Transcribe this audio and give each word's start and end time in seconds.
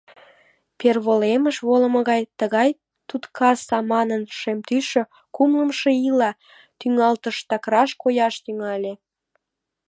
Порволемыш 0.79 1.57
волымо 1.67 1.99
гай 2.09 2.21
тыгай 2.39 2.69
туткар 3.07 3.55
саманын 3.67 4.23
шем 4.39 4.59
тӱсшӧ 4.67 5.03
кумлымшо 5.35 5.89
ийла 6.07 6.31
тӱҥалтыштак 6.79 7.63
раш 7.73 7.91
кояш 8.01 8.35
тӱҥале. 8.43 8.93